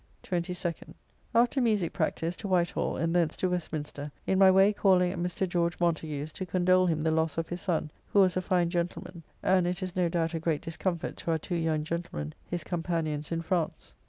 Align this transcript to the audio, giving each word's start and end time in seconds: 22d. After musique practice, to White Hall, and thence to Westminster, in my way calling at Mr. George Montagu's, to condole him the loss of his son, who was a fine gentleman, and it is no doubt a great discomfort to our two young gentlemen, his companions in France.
22d. 0.23 0.95
After 1.35 1.61
musique 1.61 1.93
practice, 1.93 2.35
to 2.37 2.47
White 2.47 2.71
Hall, 2.71 2.97
and 2.97 3.15
thence 3.15 3.35
to 3.35 3.51
Westminster, 3.51 4.11
in 4.25 4.39
my 4.39 4.49
way 4.49 4.73
calling 4.73 5.11
at 5.11 5.19
Mr. 5.19 5.47
George 5.47 5.77
Montagu's, 5.79 6.31
to 6.31 6.43
condole 6.47 6.87
him 6.87 7.03
the 7.03 7.11
loss 7.11 7.37
of 7.37 7.49
his 7.49 7.61
son, 7.61 7.91
who 8.11 8.19
was 8.19 8.35
a 8.35 8.41
fine 8.41 8.71
gentleman, 8.71 9.21
and 9.43 9.67
it 9.67 9.83
is 9.83 9.95
no 9.95 10.09
doubt 10.09 10.33
a 10.33 10.39
great 10.39 10.61
discomfort 10.63 11.17
to 11.17 11.29
our 11.29 11.37
two 11.37 11.53
young 11.53 11.83
gentlemen, 11.83 12.33
his 12.49 12.63
companions 12.63 13.31
in 13.31 13.43
France. 13.43 13.93